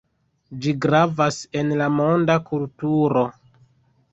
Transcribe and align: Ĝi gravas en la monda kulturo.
Ĝi 0.61 0.71
gravas 0.85 1.37
en 1.61 1.69
la 1.83 1.91
monda 1.99 2.39
kulturo. 2.49 3.25